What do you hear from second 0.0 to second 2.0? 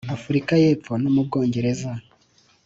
Afurika y’Epfo no mu Bwongereza